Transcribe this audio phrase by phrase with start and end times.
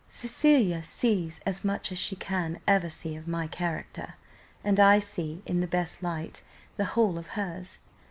[0.09, 4.15] Cecilia sees as much as she can ever see of my character,
[4.63, 6.41] and I see, in the best light,
[6.75, 7.77] the whole of hers.